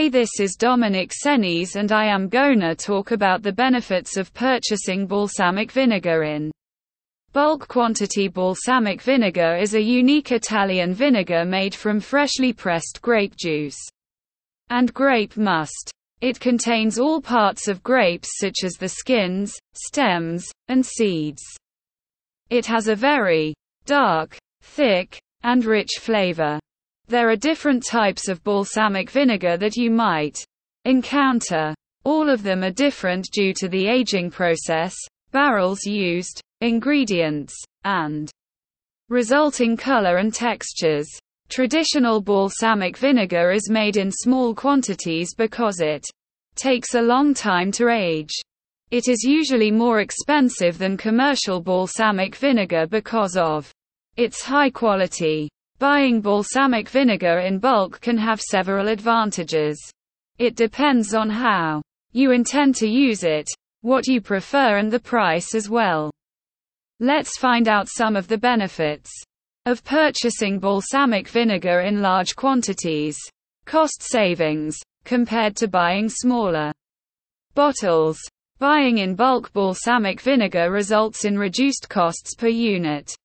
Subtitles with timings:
[0.00, 5.06] Hey this is Dominic Senes and I am gonna talk about the benefits of purchasing
[5.06, 6.50] balsamic vinegar in
[7.34, 8.26] bulk quantity.
[8.26, 13.76] Balsamic vinegar is a unique Italian vinegar made from freshly pressed grape juice
[14.70, 15.90] and grape must.
[16.22, 21.42] It contains all parts of grapes such as the skins, stems, and seeds.
[22.48, 23.52] It has a very
[23.84, 26.58] dark, thick, and rich flavor.
[27.10, 30.38] There are different types of balsamic vinegar that you might
[30.84, 31.74] encounter.
[32.04, 34.94] All of them are different due to the aging process,
[35.32, 38.30] barrels used, ingredients, and
[39.08, 41.08] resulting color and textures.
[41.48, 46.06] Traditional balsamic vinegar is made in small quantities because it
[46.54, 48.30] takes a long time to age.
[48.92, 53.68] It is usually more expensive than commercial balsamic vinegar because of
[54.16, 55.50] its high quality.
[55.80, 59.80] Buying balsamic vinegar in bulk can have several advantages.
[60.36, 61.80] It depends on how
[62.12, 63.48] you intend to use it,
[63.80, 66.10] what you prefer, and the price as well.
[66.98, 69.10] Let's find out some of the benefits
[69.64, 73.16] of purchasing balsamic vinegar in large quantities.
[73.64, 76.74] Cost savings compared to buying smaller
[77.54, 78.18] bottles.
[78.58, 83.16] Buying in bulk balsamic vinegar results in reduced costs per unit.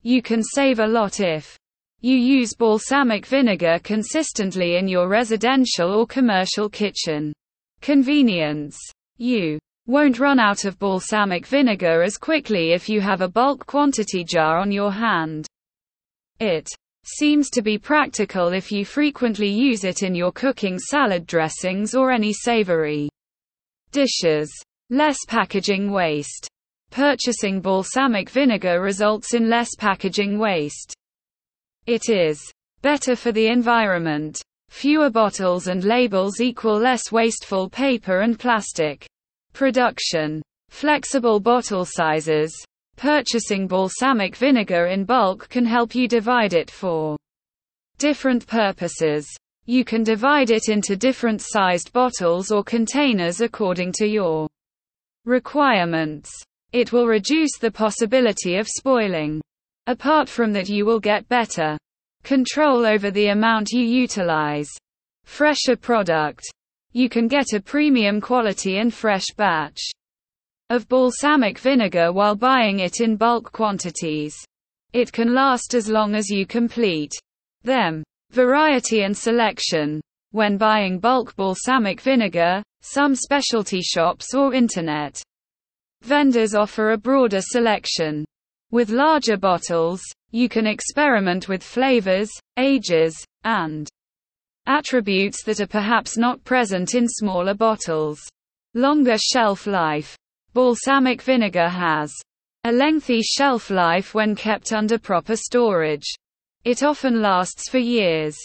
[0.00, 1.58] You can save a lot if
[2.00, 7.32] you use balsamic vinegar consistently in your residential or commercial kitchen.
[7.80, 8.78] Convenience.
[9.18, 14.24] You won't run out of balsamic vinegar as quickly if you have a bulk quantity
[14.24, 15.46] jar on your hand.
[16.40, 16.68] It
[17.04, 22.10] seems to be practical if you frequently use it in your cooking salad dressings or
[22.10, 23.08] any savory
[23.92, 24.52] dishes.
[24.90, 26.48] Less packaging waste.
[26.90, 30.94] Purchasing balsamic vinegar results in less packaging waste.
[31.86, 32.42] It is
[32.82, 34.42] better for the environment.
[34.70, 39.06] Fewer bottles and labels equal less wasteful paper and plastic.
[39.52, 40.42] Production.
[40.68, 42.52] Flexible bottle sizes.
[42.96, 47.16] Purchasing balsamic vinegar in bulk can help you divide it for
[47.98, 49.24] different purposes.
[49.66, 54.48] You can divide it into different sized bottles or containers according to your
[55.24, 56.32] requirements.
[56.72, 59.40] It will reduce the possibility of spoiling.
[59.88, 61.78] Apart from that you will get better
[62.26, 64.68] control over the amount you utilize.
[65.24, 66.42] Fresher product.
[66.92, 69.80] You can get a premium quality and fresh batch
[70.68, 74.34] of balsamic vinegar while buying it in bulk quantities.
[74.92, 77.12] It can last as long as you complete
[77.62, 78.02] them.
[78.32, 80.00] Variety and selection.
[80.32, 85.22] When buying bulk balsamic vinegar, some specialty shops or internet
[86.02, 88.24] vendors offer a broader selection.
[88.72, 90.02] With larger bottles,
[90.36, 93.88] you can experiment with flavors, ages, and
[94.66, 98.20] attributes that are perhaps not present in smaller bottles.
[98.74, 100.14] Longer shelf life.
[100.52, 102.12] Balsamic vinegar has
[102.64, 106.04] a lengthy shelf life when kept under proper storage.
[106.64, 108.36] It often lasts for years.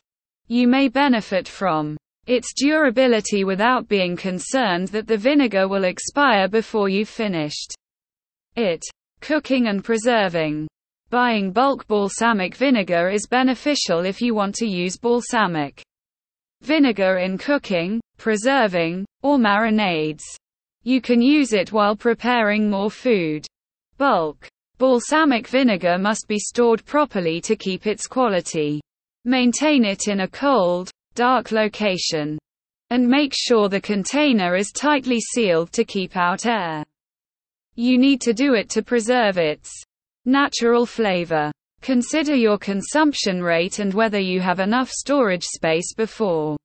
[0.48, 6.88] You may benefit from its durability without being concerned that the vinegar will expire before
[6.88, 7.76] you've finished
[8.56, 8.82] it.
[9.20, 10.70] Cooking and preserving.
[11.12, 15.84] Buying bulk balsamic vinegar is beneficial if you want to use balsamic
[16.62, 20.24] vinegar in cooking, preserving, or marinades.
[20.84, 23.46] You can use it while preparing more food.
[23.98, 28.80] Bulk balsamic vinegar must be stored properly to keep its quality.
[29.26, 32.40] Maintain it in a cold, dark location.
[32.90, 36.86] And make sure the container is tightly sealed to keep out air.
[37.76, 39.70] You need to do it to preserve its
[40.26, 41.52] natural flavor.
[41.82, 46.58] Consider your consumption rate and whether you have enough storage space before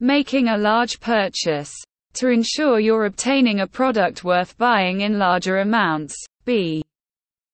[0.00, 1.72] making a large purchase.
[2.14, 6.82] To ensure you're obtaining a product worth buying in larger amounts, be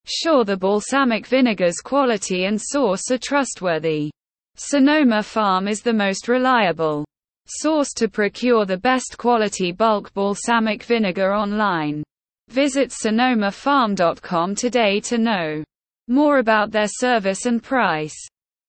[0.07, 4.11] sure the balsamic vinegar's quality and source are trustworthy.
[4.57, 7.05] Sonoma Farm is the most reliable
[7.47, 12.03] source to procure the best quality bulk balsamic vinegar online.
[12.49, 15.65] Visit sonomafarm.com today to know
[16.09, 18.15] more about their service and price.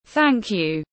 [0.06, 0.86] Thank you.